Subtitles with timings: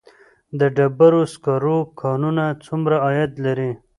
[0.59, 3.71] د ډبرو سکرو کانونه څومره عاید لري؟